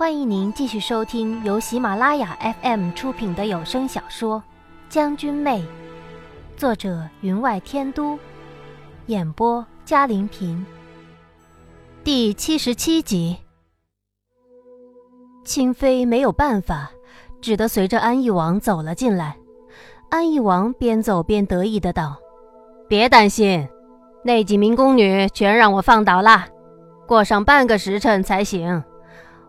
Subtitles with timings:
[0.00, 4.38] 欢迎您继续收听由喜马拉雅 FM 出品的有声小说
[4.88, 5.60] 《将军妹》，
[6.56, 8.18] 作者云外天都，
[9.08, 10.64] 演播嘉玲平。
[12.02, 13.36] 第七十七集，
[15.44, 16.90] 清妃没有办法，
[17.42, 19.36] 只得随着安义王走了进来。
[20.08, 22.16] 安义王边走边得意的道
[22.88, 23.68] ：“别担心，
[24.24, 26.46] 那几名宫女全让我放倒了，
[27.06, 28.82] 过上半个时辰才行。”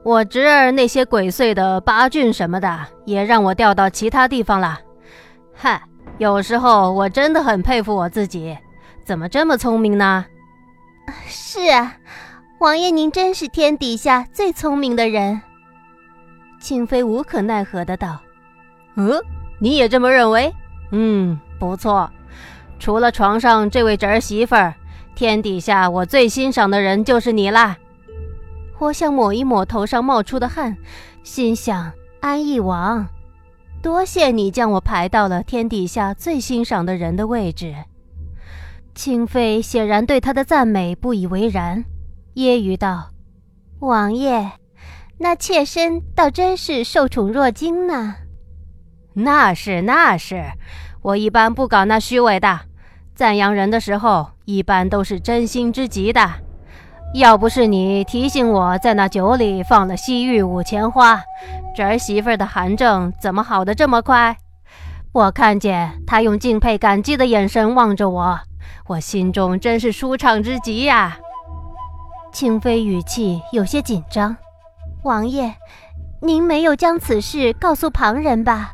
[0.03, 4.79] 我侄儿那些鬼祟的八郡什么的，也让我调到其他地方了。
[5.53, 5.79] 嗨，
[6.17, 8.57] 有时候我真的很佩服我自己，
[9.05, 10.25] 怎么这么聪明呢？
[11.27, 11.97] 是啊，
[12.59, 15.39] 王爷您真是天底下最聪明的人。
[16.59, 18.19] 清妃无可奈何的道
[18.95, 19.21] ：“嗯，
[19.59, 20.51] 你也这么认为？
[20.91, 22.09] 嗯，不错。
[22.79, 24.73] 除了床上这位侄儿媳妇儿，
[25.13, 27.77] 天底下我最欣赏的人就是你啦。”
[28.81, 30.75] 我想抹一抹头上冒出的汗，
[31.21, 33.07] 心想：安义王，
[33.79, 37.75] 多谢你将我排到了天底下最欣赏的人的位置。
[38.95, 41.85] 清妃显然对他的赞美不以为然，
[42.33, 43.11] 揶揄道
[43.81, 44.53] ：“王爷，
[45.19, 48.15] 那妾身倒真是受宠若惊呢。
[49.13, 50.43] ”“那是那是，
[51.03, 52.61] 我一般不搞那虚伪的，
[53.13, 56.27] 赞扬人的时候一般都是真心之极的。”
[57.13, 61.21] 要不是你提醒我在那酒里放了西域五钱花，
[61.75, 64.37] 侄儿媳妇的寒症怎么好的这么快？
[65.11, 68.39] 我看见她用敬佩感激的眼神望着我，
[68.87, 71.17] 我心中真是舒畅之极呀。
[72.31, 74.37] 清妃语气有些紧张
[75.03, 75.53] ：“王爷，
[76.21, 78.71] 您没有将此事告诉旁人吧？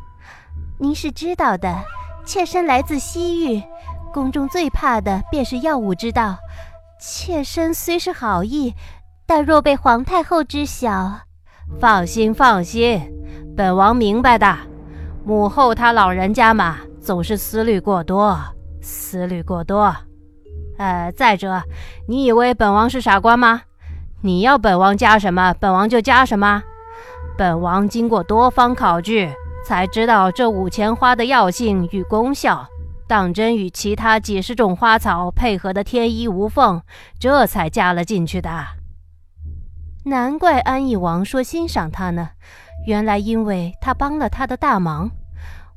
[0.77, 1.75] 您是知道的，
[2.23, 3.63] 妾身来自西域，
[4.13, 6.37] 宫中最怕的便是药物之道。”
[6.99, 8.73] 妾身虽是好意，
[9.27, 11.19] 但若被皇太后知晓，
[11.79, 12.99] 放心放心，
[13.55, 14.57] 本王明白的。
[15.23, 18.37] 母后她老人家嘛，总是思虑过多，
[18.81, 19.95] 思虑过多。
[20.77, 21.61] 呃，再者，
[22.07, 23.61] 你以为本王是傻瓜吗？
[24.21, 26.63] 你要本王加什么，本王就加什么。
[27.37, 29.31] 本王经过多方考据，
[29.63, 32.67] 才知道这五钱花的药性与功效。
[33.07, 36.81] 当真与其他几十种花草配合的天衣无缝，
[37.17, 38.49] 这才加了进去的。
[40.03, 42.29] 难怪安义王说欣赏他呢，
[42.85, 45.09] 原来因为他帮了他的大忙。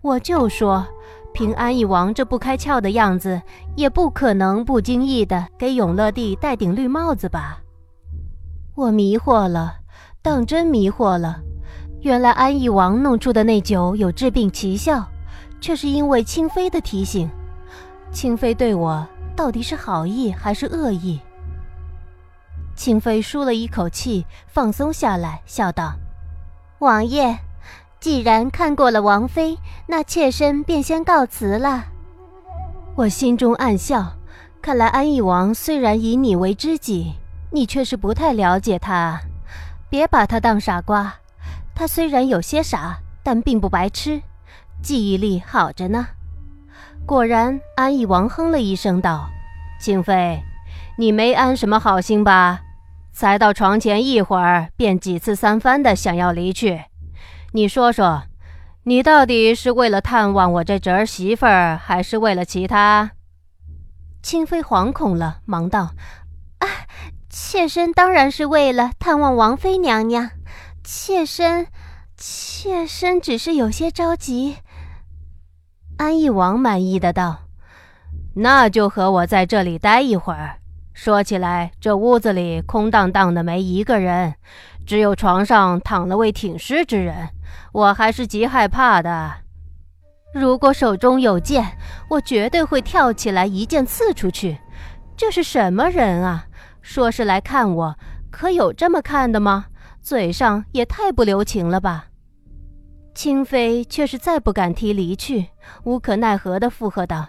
[0.03, 0.87] 我就说，
[1.33, 3.41] 凭安义王这不开窍的样子，
[3.77, 7.61] 也不可能不经意的给永乐帝戴顶绿帽子吧？
[8.75, 9.77] 我迷惑了，
[10.23, 11.41] 当真迷惑了。
[12.01, 15.07] 原来安义王弄出的那酒有治病奇效。
[15.60, 17.31] 却是因为清妃的提醒，
[18.12, 19.06] 清妃对我
[19.37, 21.21] 到底是好意还是恶意？
[22.75, 25.93] 清妃舒了一口气，放松下来，笑道
[26.81, 27.38] ：“王爷，
[28.00, 31.84] 既然看过了王妃，那妾身便先告辞了。”
[32.97, 34.16] 我心中暗笑，
[34.62, 37.15] 看来安义王虽然以你为知己，
[37.50, 39.21] 你却是不太了解他。
[39.91, 41.15] 别把他当傻瓜，
[41.75, 44.22] 他虽然有些傻，但并不白痴。
[44.83, 46.09] 记忆力好着呢。
[47.07, 49.31] 果然，安义王哼了一声，道
[49.81, 50.43] ：“清妃，
[50.97, 52.61] 你没安什么好心吧？
[53.13, 56.85] 才到床前一会儿，便几次三番的想要离去。
[57.53, 58.23] 你说说，
[58.85, 63.13] 你到底是为了探望我这侄儿媳妇儿，还是为了其他？”
[64.23, 65.91] 清妃惶恐了，忙道
[66.61, 66.69] ：“啊，
[67.29, 70.31] 妾身当然是为了探望王妃娘娘。
[70.85, 71.67] 妾身，
[72.17, 74.59] 妾身只是有些着急。”
[76.00, 77.41] 安义王满意的道
[78.37, 80.56] ：“那就和我在这里待一会儿。
[80.94, 84.33] 说起来，这屋子里空荡荡的，没一个人，
[84.87, 87.28] 只有床上躺了位挺尸之人，
[87.72, 89.31] 我还是极害怕的。
[90.33, 91.77] 如果手中有剑，
[92.09, 94.57] 我绝对会跳起来一剑刺出去。
[95.19, 96.47] 这是什么人啊？
[96.80, 97.98] 说是来看我，
[98.30, 99.66] 可有这么看的吗？
[100.01, 102.07] 嘴上也太不留情了吧！”
[103.15, 105.48] 清妃却是再不敢提离去，
[105.84, 107.28] 无可奈何的附和道：“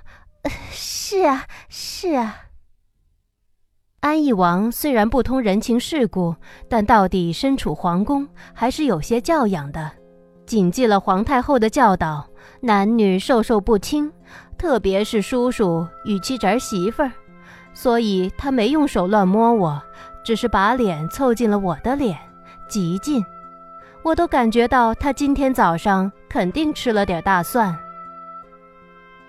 [0.72, 2.38] 是啊，是啊。”
[4.02, 6.36] 安义王虽然不通人情世故，
[6.70, 9.92] 但到底身处皇宫，还是有些教养的，
[10.46, 12.26] 谨记了皇太后的教导，
[12.62, 14.12] 男女授受不亲，
[14.58, 17.12] 特别是叔叔与其侄媳妇儿，
[17.74, 19.82] 所以他没用手乱摸我，
[20.24, 22.18] 只是把脸凑近了我的脸，
[22.70, 23.24] 极近。
[24.04, 27.78] 我都感觉到他今天早上肯定吃了点大蒜。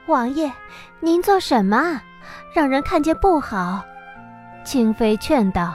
[0.07, 0.51] 王爷，
[1.01, 2.01] 您做什么？
[2.53, 3.83] 让人看见不好。
[4.65, 5.75] 清妃劝道：“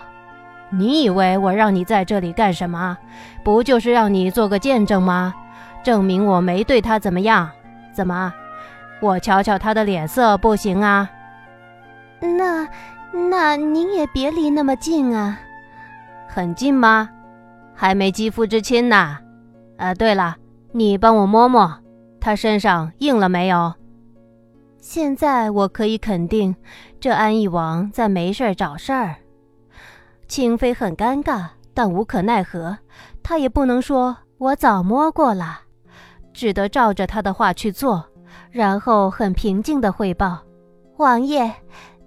[0.70, 2.98] 你以为我让你在这里干什么？
[3.44, 5.34] 不就是让你做个见证吗？
[5.84, 7.50] 证明我没对他怎么样？
[7.94, 8.34] 怎么？
[9.00, 11.10] 我瞧瞧他的脸色不行啊？
[12.20, 12.68] 那
[13.30, 15.38] 那您也别离那么近啊。
[16.28, 17.10] 很近吗？
[17.80, 19.20] 还没肌肤之亲呢。
[19.78, 20.36] 呃，对了，
[20.72, 21.72] 你帮我摸摸，
[22.20, 23.72] 他身上硬了没有？
[24.80, 26.56] 现在我可以肯定，
[27.00, 29.18] 这安义王在没事找事儿。
[30.28, 31.46] 清妃很尴尬，
[31.76, 32.76] 但无可奈何，
[33.22, 35.60] 她也不能说我早摸过了，
[36.34, 38.04] 只得照着他的话去做，
[38.50, 40.40] 然后很平静地汇报
[40.98, 41.54] ：“王爷，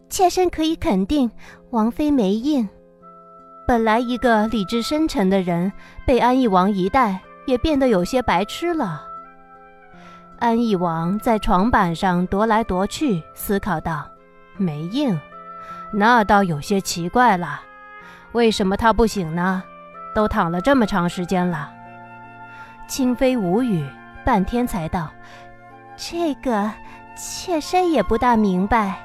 [0.09, 1.31] 妾身可以肯定，
[1.71, 2.69] 王妃没硬。”
[3.71, 5.73] 本来一个理智深沉的人，
[6.05, 9.07] 被安义王一带，也变得有些白痴了。
[10.41, 14.05] 安义王在床板上踱来踱去，思考道
[14.59, 15.17] ：“没应，
[15.93, 17.61] 那倒有些奇怪了。”
[18.35, 19.63] 为什么他不醒呢？
[20.17, 21.71] 都躺了这么长时间了。
[22.89, 23.87] 清妃无语，
[24.25, 25.09] 半天才道
[25.97, 26.69] ：“这个
[27.17, 28.99] 妾身也不大明白。”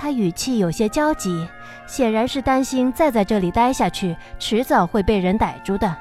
[0.00, 1.46] 他语气有些焦急，
[1.86, 5.94] 显然是担心再在这里待下去，迟早会被人逮住的。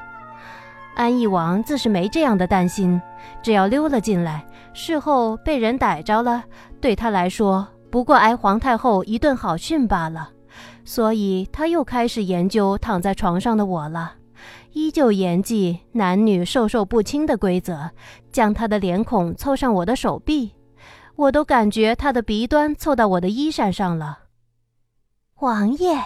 [0.95, 3.01] 安义王自是没这样的担心，
[3.43, 6.45] 只要溜了进来，事后被人逮着了，
[6.79, 10.29] 对他来说不过挨皇太后一顿好训罢了。
[10.85, 14.13] 所以他又开始研究躺在床上的我了，
[14.71, 17.89] 依旧严记男女授受不亲的规则，
[18.31, 20.53] 将他的脸孔凑上我的手臂，
[21.19, 24.19] 我都感觉他的鼻端凑到我的衣衫上了。
[25.39, 26.01] 王爷，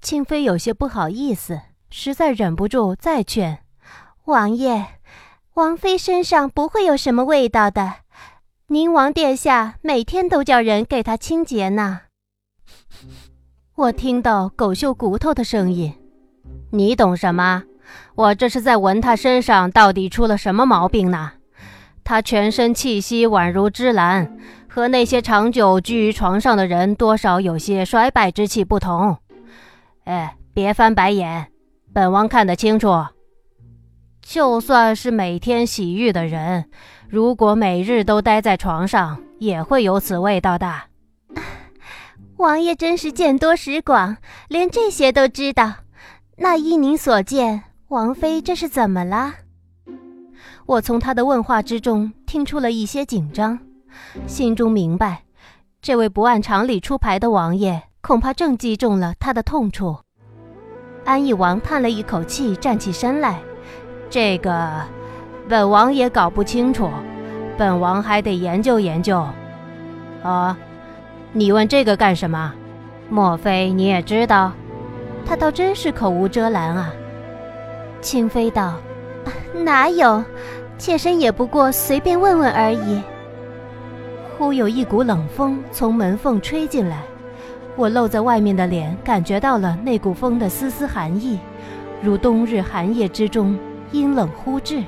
[0.00, 1.60] 清妃有些不好意思，
[1.90, 3.58] 实在忍不住再劝
[4.24, 4.86] ：“王爷，
[5.54, 7.96] 王妃身上不会有什么味道的，
[8.68, 12.00] 宁王殿下每天都叫人给她清洁呢。”
[13.76, 15.92] 我听到狗嗅骨头的声音，
[16.70, 17.64] 你懂什么？
[18.14, 21.32] 我这是在闻他身上到底出了什么毛病呢？
[22.04, 24.36] 他全身气息宛如芝兰，
[24.68, 29.16] 和那些长久居于床上的人多少有些衰败之气不同。
[30.04, 31.46] 哎，别翻白眼，
[31.92, 33.06] 本王看得清楚。
[34.20, 36.66] 就算是每天洗浴的人，
[37.08, 40.72] 如果每日都待在床上，也会有此味道的。
[42.36, 44.16] 王爷真是见多识广，
[44.48, 45.72] 连这些都知道。
[46.36, 49.34] 那依您所见，王妃这是怎么了？
[50.66, 53.58] 我从他的问话之中听出了一些紧张，
[54.26, 55.22] 心中明白，
[55.82, 59.98] 这位不按常理出牌的王爷恐怕正击中了他的痛处。
[61.04, 63.38] 安义王叹了一口气，站起身来
[64.08, 64.82] ：“这个，
[65.48, 66.88] 本王也搞不清楚，
[67.58, 69.26] 本王还得研究研究。”
[70.24, 70.56] 啊。
[71.36, 72.54] 你问这个干什么？
[73.10, 74.52] 莫非你也知道？
[75.26, 76.92] 他倒真是口无遮拦啊！
[78.00, 78.76] 清妃道
[79.62, 80.22] ：“哪有，
[80.76, 83.02] 妾身也不过随便问问而已。”
[84.36, 87.02] 忽有一股冷风从门缝吹进来，
[87.76, 91.38] 我露在外面的脸感觉到了那股风的丝丝寒意，
[92.02, 93.56] 如冬日寒夜之中
[93.92, 94.82] 阴冷忽至。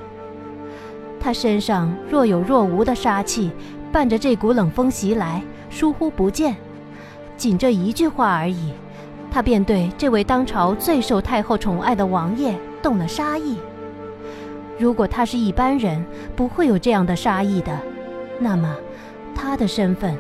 [1.21, 3.53] 他身上若有若无的杀气，
[3.93, 5.43] 伴着这股冷风袭来。
[5.69, 6.57] 疏忽不见，
[7.37, 8.73] 仅这一句话而已，
[9.31, 13.59] 他便对这位当朝最受太后宠爱的王爷动了杀意。
[14.79, 16.05] 如果他是一般人，
[16.35, 17.73] 不会有这样的杀意的。
[18.39, 18.77] 那么，
[19.35, 20.17] 他的身份，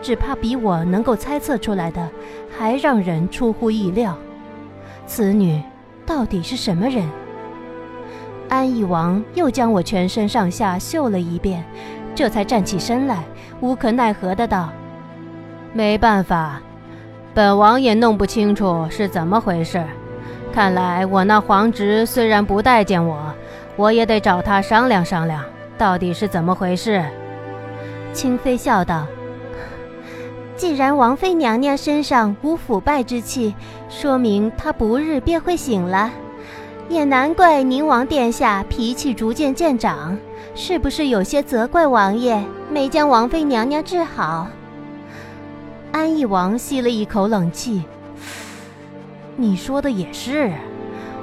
[0.00, 2.08] 只怕比我能够猜测出来的
[2.56, 4.16] 还让人出乎意料。
[5.06, 5.60] 此女
[6.04, 7.08] 到底是什么人？
[8.48, 11.64] 安义王又将我全身上下嗅了一遍，
[12.14, 13.24] 这才站起身来，
[13.60, 14.68] 无可奈何的道。
[15.72, 16.60] 没办法，
[17.34, 19.82] 本王也弄不清楚是怎么回事。
[20.52, 23.34] 看来我那皇侄虽然不待见我，
[23.76, 25.44] 我也得找他商量商量，
[25.76, 27.04] 到底是怎么回事。
[28.12, 29.06] 清妃笑道
[30.56, 33.54] ：“既然王妃娘娘身上无腐败之气，
[33.90, 36.10] 说明她不日便会醒了。
[36.88, 40.16] 也难怪宁王殿下脾气逐渐渐长，
[40.54, 44.48] 是不是有些责怪王爷没将王妃娘娘治好？”
[45.92, 47.82] 安义王吸了一口冷气。
[49.36, 50.52] 你说的也是，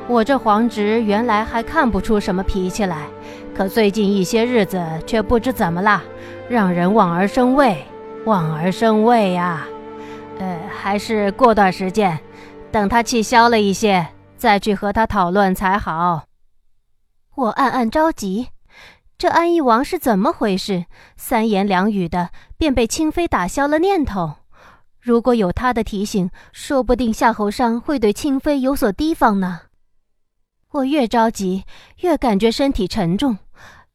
[0.08, 3.08] 我这皇侄原来还看不出什么脾气来，
[3.56, 6.02] 可最近一些日子却不知怎么了，
[6.50, 7.86] 让人望而生畏，
[8.26, 9.66] 望而生畏呀。
[10.40, 12.20] 呃，还是过段时间，
[12.70, 14.06] 等他气消了一些，
[14.36, 16.26] 再去和他讨论才好。
[17.36, 18.50] 我暗暗着急，
[19.18, 20.86] 这安义王是怎么回事？
[21.16, 24.34] 三言两语的便被清妃打消了念头。
[25.00, 29.62] 如果有他的提醒，说不定夏侯尚会对清妃有所提防呢。
[30.74, 31.64] 我越着急，
[32.00, 33.38] 越感觉身体沉重。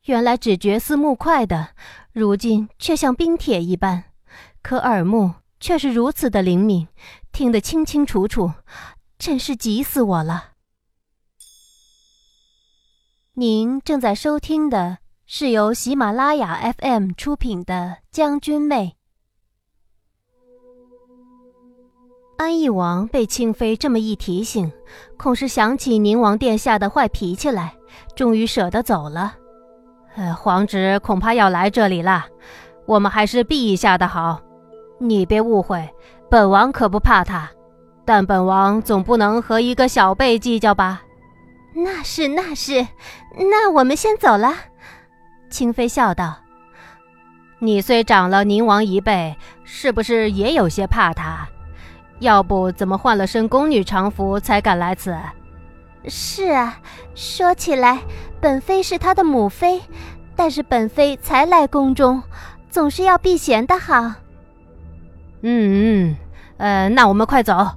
[0.04, 1.70] 原来只觉似木块的，
[2.12, 4.04] 如今却像冰铁一般。
[4.62, 6.86] 可耳目却是如此的灵敏，
[7.32, 8.52] 听得清清楚楚，
[9.18, 10.52] 真是急死我了。
[13.34, 18.96] 您正在收听的是由喜马拉雅 FM 出品的《将军妹》。
[22.38, 24.72] 安义王被清妃这么一提醒，
[25.16, 27.74] 恐是想起宁王殿下的坏脾气来，
[28.14, 29.34] 终于舍得走了。
[30.14, 32.26] 呃，皇侄恐怕要来这里了，
[32.86, 34.40] 我们还是避一下的好。
[35.00, 35.90] 你别误会，
[36.30, 37.50] 本王可不怕他，
[38.04, 41.02] 但本王总不能和一个小辈计较吧？
[41.74, 42.86] 那是那是，
[43.36, 44.54] 那我们先走了。
[45.50, 46.36] 清妃笑道
[47.58, 51.48] ：“你虽长了宁王一辈，是不是也有些怕他？
[52.20, 55.16] 要不怎么换了身宫女常服才敢来此？”
[56.06, 56.78] 是啊，
[57.14, 58.00] 说起来，
[58.40, 59.80] 本妃是他的母妃，
[60.34, 62.22] 但是本妃才来宫中，
[62.70, 64.02] 总是要避嫌的好。
[65.42, 66.16] 嗯嗯，
[66.56, 67.68] 呃，那我们快走。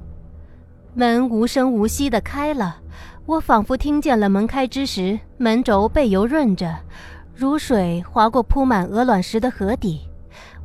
[0.94, 2.78] 门无声无息的开了，
[3.26, 6.76] 我仿佛听见了门开之时，门轴被油润着，
[7.36, 10.08] 如水划过铺满鹅卵石的河底。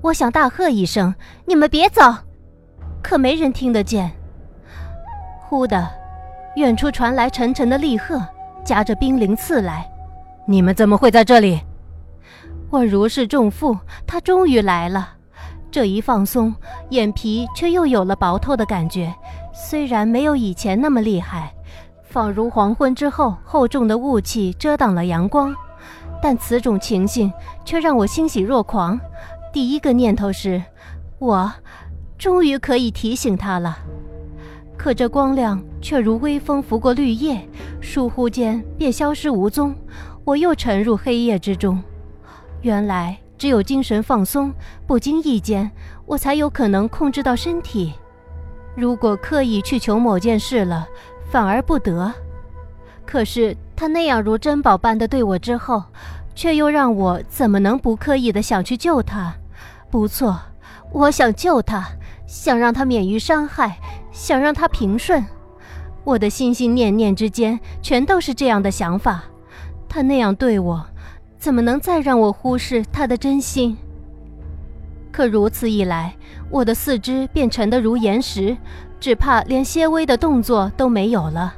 [0.02, 1.14] 我想大喝一声
[1.46, 2.02] ：“你们别走！”
[3.06, 4.10] 可没人听得见。
[5.38, 5.88] 忽的。
[6.56, 8.20] 远处传来沉沉的厉喝，
[8.64, 9.88] 夹着冰凌刺来。
[10.44, 11.60] 你们怎么会在这里？
[12.68, 15.10] 我如释重负，他终于来了。
[15.70, 16.52] 这一放松，
[16.88, 19.14] 眼皮却又有了薄透的感觉，
[19.52, 21.54] 虽然没有以前那么厉害，
[22.02, 25.54] 仿如黄昏之后厚重的雾气遮挡了阳光，
[26.20, 27.32] 但此种情形
[27.64, 28.98] 却让我欣喜若狂。
[29.52, 30.60] 第一个念头是，
[31.18, 31.52] 我
[32.18, 33.78] 终于可以提醒他了。
[34.76, 37.48] 可这光亮却如微风拂过绿叶，
[37.80, 39.74] 倏忽间便消失无踪。
[40.24, 41.82] 我又沉入黑夜之中。
[42.62, 44.52] 原来只有精神放松，
[44.86, 45.70] 不经意间，
[46.04, 47.94] 我才有可能控制到身体。
[48.74, 50.86] 如果刻意去求某件事了，
[51.30, 52.12] 反而不得。
[53.04, 55.82] 可是他那样如珍宝般的对我之后，
[56.34, 59.32] 却又让我怎么能不刻意的想去救他？
[59.90, 60.38] 不错，
[60.92, 61.86] 我想救他，
[62.26, 63.78] 想让他免于伤害。
[64.12, 65.22] 想让他平顺，
[66.02, 69.24] 我的心心念念之间全都是这样的想法。
[69.86, 70.86] 他那样对我，
[71.38, 73.76] 怎么能再让我忽视他的真心？
[75.12, 76.16] 可如此一来，
[76.50, 78.56] 我的四肢便沉得如岩石，
[78.98, 81.54] 只怕连些微的动作都没有了。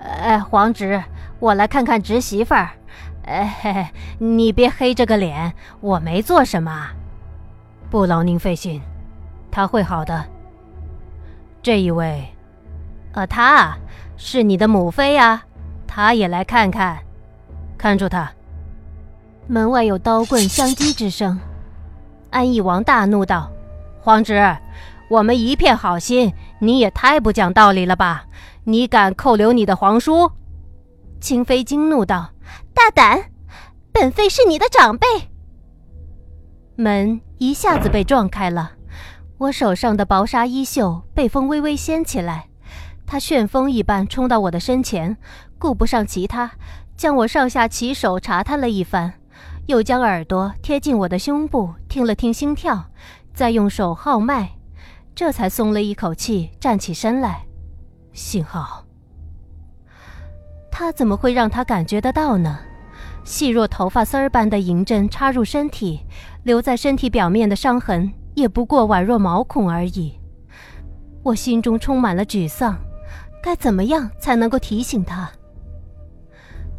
[0.00, 1.00] 哎，皇侄，
[1.38, 2.70] 我来看看侄媳妇儿。
[3.22, 3.86] 哎嘿嘿，
[4.18, 6.88] 你别黑着个脸，我没做什么。
[7.88, 8.82] 不劳您费心，
[9.50, 10.24] 他会好的。
[11.62, 12.26] 这一位，
[13.12, 13.76] 呃，她
[14.16, 15.42] 是你的母妃呀，
[15.86, 16.98] 她也来看看，
[17.76, 18.32] 看住她。
[19.46, 21.38] 门外有刀棍相击之声，
[22.30, 23.50] 安义王大怒道
[24.00, 24.56] ：“皇侄，
[25.08, 28.24] 我们一片好心，你也太不讲道理了吧？
[28.64, 30.30] 你敢扣留你的皇叔？”
[31.20, 32.30] 清妃惊怒道
[32.72, 33.30] ：“大胆！
[33.92, 35.06] 本妃是你的长辈。”
[36.76, 38.72] 门一下子被撞开了。
[39.40, 42.48] 我手上的薄纱衣袖被风微微掀起来，
[43.06, 45.16] 他旋风一般冲到我的身前，
[45.58, 46.50] 顾不上其他，
[46.94, 49.14] 将我上下其手查探了一番，
[49.64, 52.90] 又将耳朵贴近我的胸部听了听心跳，
[53.32, 54.50] 再用手号脉，
[55.14, 57.46] 这才松了一口气，站起身来。
[58.12, 58.84] 幸好，
[60.70, 62.58] 他怎么会让他感觉得到呢？
[63.24, 66.00] 细若头发丝儿般的银针插入身体，
[66.42, 68.12] 留在身体表面的伤痕。
[68.40, 70.18] 也不过宛若毛孔而已，
[71.22, 72.78] 我心中充满了沮丧，
[73.42, 75.30] 该怎么样才能够提醒他？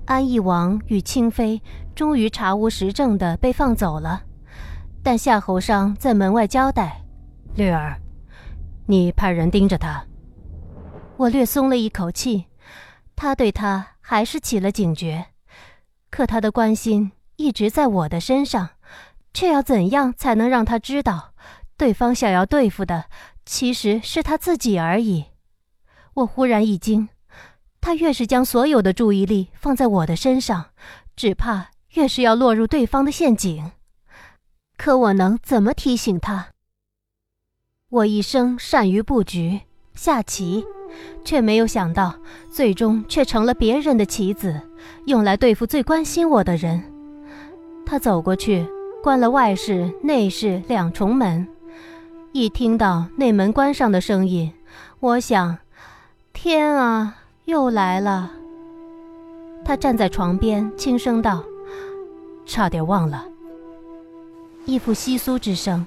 [0.05, 1.61] 安义王与清妃
[1.95, 4.23] 终于查无实证的被放走了，
[5.03, 6.99] 但夏侯尚在门外交代
[7.55, 7.95] ：“绿儿，
[8.87, 10.03] 你派人盯着他。”
[11.17, 12.45] 我略松了一口气，
[13.15, 15.27] 他对他还是起了警觉，
[16.09, 18.67] 可他的关心一直在我的身上，
[19.33, 21.33] 却要怎样才能让他知道？
[21.77, 23.05] 对方想要对付的，
[23.45, 25.25] 其实是他自己而已。
[26.13, 27.09] 我忽然一惊，
[27.79, 30.67] 他越是将所有的注意力放在我的身上，
[31.15, 33.71] 只怕越是要落入对方的陷阱。
[34.77, 36.49] 可我能怎么提醒他？
[37.89, 39.61] 我一生善于布局
[39.93, 40.63] 下棋，
[41.25, 42.15] 却没有想到，
[42.51, 44.61] 最终却成了别人的棋子，
[45.07, 46.83] 用来对付最关心我的人。
[47.85, 48.65] 他走过去，
[49.03, 51.47] 关了外室、内室两重门。
[52.33, 54.53] 一听到内门关上的声音，
[54.99, 55.57] 我想，
[56.31, 58.31] 天啊，又来了。
[59.65, 61.43] 他站在床边，轻声道
[62.45, 63.25] ：“差点忘了。”
[64.65, 65.85] 一副窸窣之声，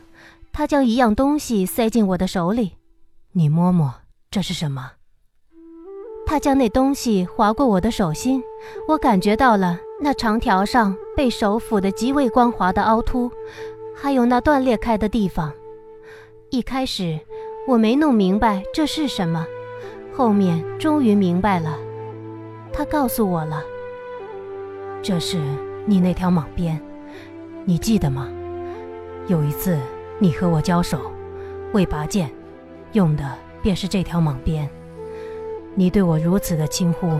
[0.52, 2.72] 他将一样东西塞进我的手里，
[3.32, 3.94] 你摸摸，
[4.30, 4.90] 这是什么？
[6.26, 8.42] 他将那东西划过我的手心，
[8.88, 13.30] 我感觉到了那长条上被手抚得极为光滑的凹凸，
[13.94, 15.52] 还有那断裂开的地方。
[16.50, 17.18] 一开始
[17.66, 19.46] 我没弄明白这是什么，
[20.12, 21.78] 后面终于明白了。
[22.72, 23.62] 他告诉我了，
[25.00, 25.40] 这是
[25.86, 26.80] 你那条蟒鞭，
[27.64, 28.28] 你记得吗？
[29.28, 29.78] 有一次
[30.18, 31.10] 你和我交手，
[31.72, 32.30] 为拔剑，
[32.92, 33.24] 用的
[33.62, 34.68] 便是这条蟒鞭。
[35.76, 37.18] 你对我如此的轻忽，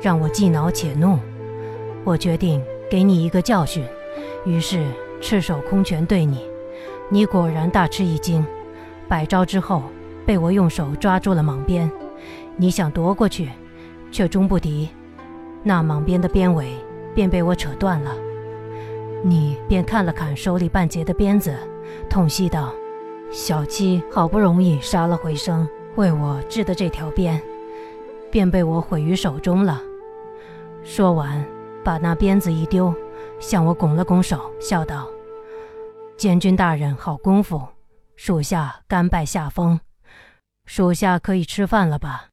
[0.00, 1.18] 让我既恼且怒。
[2.08, 3.84] 我决定给你一个教训，
[4.46, 4.82] 于是
[5.20, 6.42] 赤手空拳对你。
[7.10, 8.42] 你果然大吃一惊，
[9.06, 9.82] 百招之后
[10.24, 11.90] 被我用手抓住了蟒鞭。
[12.56, 13.50] 你想夺过去，
[14.10, 14.88] 却终不敌，
[15.62, 16.70] 那蟒鞭的鞭尾
[17.14, 18.16] 便被我扯断了。
[19.22, 21.54] 你便看了看手里半截的鞭子，
[22.08, 22.72] 痛惜道
[23.30, 27.38] ：“小七好不容易杀了回生，为我制的这条鞭。”
[28.32, 29.82] 便被我毁于手中了。
[30.82, 31.44] 说完，
[31.88, 32.94] 把那鞭子一丢，
[33.40, 35.08] 向我拱了拱手，笑道
[36.18, 37.66] ：“监军大人好功夫，
[38.14, 39.80] 属下甘拜下风，
[40.66, 42.26] 属下可以吃饭了吧？”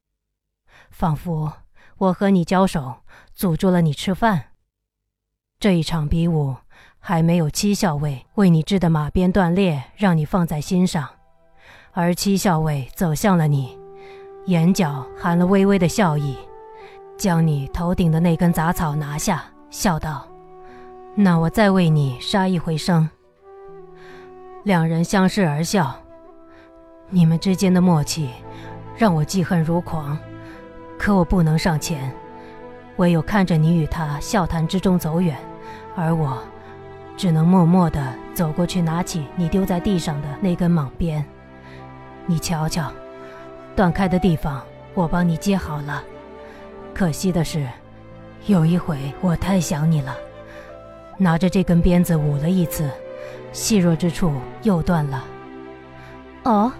[0.92, 1.54] 仿佛
[2.00, 2.96] 我和你交手，
[3.34, 4.48] 阻住了你吃饭。
[5.58, 6.58] 这一场比武，
[7.00, 11.08] 还没有七校尉为你织的马鞭断裂，让你放在心上，
[11.94, 13.80] 而七校尉走向了你。
[14.48, 16.38] 眼角含了微微的笑意，
[17.18, 20.28] 将你头顶的那根杂草拿下，笑道
[21.16, 23.10] ：“那我再为你杀一回生。”
[24.64, 25.96] 两人相视而笑，
[27.10, 28.30] 你们之间的默契
[28.98, 30.18] 让我记恨如狂，
[30.98, 32.12] 可我不能上前，
[32.98, 35.38] 唯有看着你与他笑谈之中走远，
[35.96, 36.38] 而我
[37.16, 41.24] 只能默默地走过去，拿起你丢在地上的那根蟒鞭。
[42.26, 42.92] 你瞧瞧。
[43.76, 44.64] 断开的地方，
[44.94, 46.02] 我帮你接好了。
[46.96, 47.68] 可惜的是，
[48.46, 50.16] 有一回我太想你了，
[51.18, 52.90] 拿着这根鞭子舞了一次，
[53.52, 54.32] 细弱之处
[54.64, 55.22] 又断了。
[56.44, 56.72] 哦，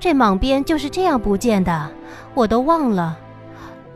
[0.00, 1.88] 这蟒鞭就是这样不见的，
[2.34, 3.16] 我都忘了。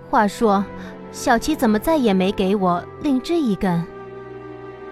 [0.08, 0.64] 话说，
[1.10, 3.84] 小七怎么再也没给我另织一根？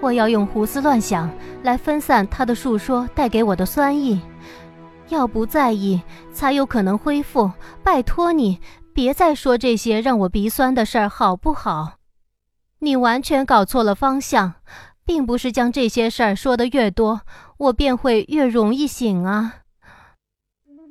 [0.01, 1.31] 我要用胡思乱想
[1.63, 4.21] 来分散他的述说带给我的酸意。
[5.11, 6.01] 要不在意，
[6.33, 7.51] 才有可能恢复。
[7.83, 8.61] 拜托你，
[8.93, 11.95] 别再说这些让我鼻酸的事儿，好不好？
[12.81, 14.55] 你完全搞错了方向，
[15.05, 17.21] 并不是将这些事儿说的越多，
[17.57, 19.55] 我便会越容易醒啊。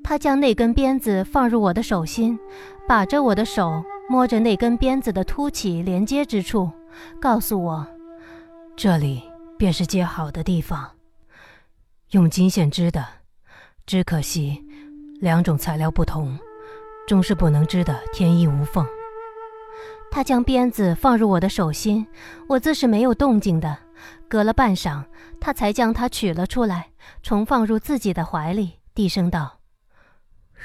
[0.04, 2.40] 他将那根鞭子放入我的手心，
[2.88, 6.72] 把着我的手，摸着那根鞭子的凸起连接之处，
[7.20, 7.86] 告诉我
[8.76, 9.22] ：“这里
[9.58, 10.90] 便是接好的地方，
[12.12, 13.06] 用金线织的。”
[13.86, 14.64] 只可惜，
[15.20, 16.38] 两种材料不同，
[17.10, 18.86] 终是不能织的天衣无缝。
[20.12, 22.06] 他将鞭子放入我的手心，
[22.48, 23.76] 我自是没有动静的。
[24.28, 25.04] 隔了半晌，
[25.40, 26.92] 他才将它取了出来，
[27.24, 29.58] 重放入自己的怀里，低声道：“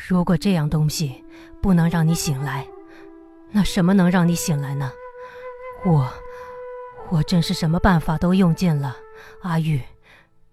[0.06, 1.24] 如果这样东西
[1.62, 2.66] 不能让你醒来，
[3.50, 4.92] 那什么能让你醒来呢？
[5.86, 6.06] 我，
[7.08, 8.94] 我真是什么办法都用尽了。
[9.40, 9.80] 阿玉，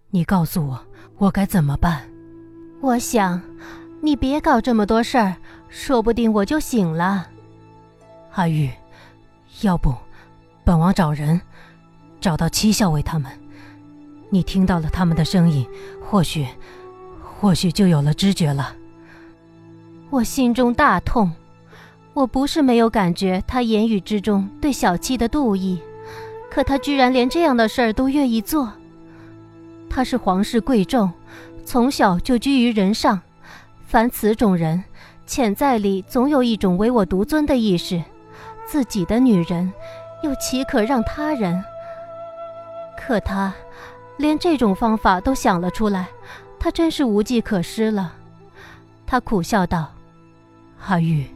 [0.10, 0.82] 你告诉我，
[1.18, 2.10] 我该怎么办？”
[2.80, 3.42] 我想，
[4.04, 5.36] 你别搞这么多事儿，
[5.70, 7.28] 说不定我就醒了。
[8.34, 8.70] 阿玉，
[9.62, 9.94] 要不，
[10.64, 11.40] 本王找人，
[12.20, 13.32] 找到七校尉他们，
[14.32, 15.68] 你听到了他们的声音，
[16.04, 16.48] 或许，
[17.22, 18.76] 或许就有了知觉了。
[20.10, 21.32] 我心中大痛，
[22.14, 25.80] 我不是没有感觉他言语之中对小七的妒意，
[26.50, 28.74] 可他居然连这样的事儿都愿意做。
[29.90, 31.10] 他是皇室贵胄。
[31.64, 33.22] 从小就居于人上，
[33.92, 34.82] 凡此种人，
[35.26, 38.02] 潜在里总有一种唯我独尊的意识。
[38.66, 39.70] 自己的女人，
[40.24, 41.62] 又岂可让他人？
[42.98, 43.54] 可他，
[44.16, 46.08] 连这种方法都想了出来，
[46.58, 48.14] 他真是无计可施了。
[49.06, 49.92] 他苦笑道
[50.88, 51.28] ：“阿玉，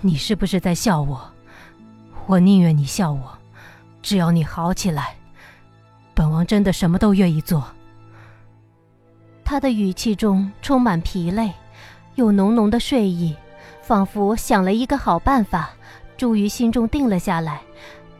[0.00, 1.30] 你是不是在笑我？
[2.26, 3.38] 我宁愿你笑我，
[4.02, 5.14] 只要你好起来，
[6.12, 7.64] 本王真的什么都愿意做。”
[9.46, 11.52] 他的语气中充满疲累，
[12.16, 13.32] 有浓浓的睡意，
[13.80, 15.70] 仿佛想了一个好办法，
[16.16, 17.60] 终于心中定了下来，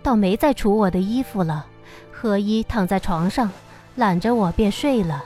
[0.05, 1.67] 倒没再除我的衣服了，
[2.13, 3.51] 合衣躺在床上，
[3.97, 5.25] 揽着我便睡了。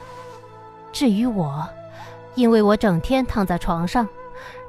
[0.90, 1.68] 至于我，
[2.34, 4.08] 因为我整天躺在床上，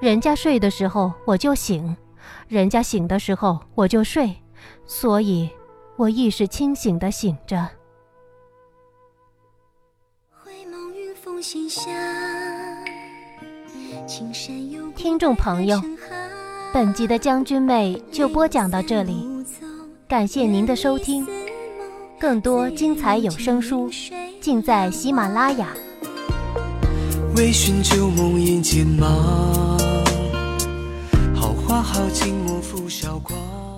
[0.02, 1.96] 人家睡的时候我就醒，
[2.50, 4.36] 人家醒的时候我就睡，
[4.86, 5.50] 所以，
[5.96, 7.70] 我意识清醒的醒着。
[14.95, 15.82] 听众朋友，
[16.71, 19.27] 本集的将军妹就播讲到这里，
[20.08, 21.25] 感谢您的收听，
[22.19, 23.89] 更多精彩有声书
[24.39, 25.69] 尽在喜马拉雅。
[27.36, 29.77] 微醺旧梦魇间吗？
[31.34, 33.70] 好花好景莫负韶光。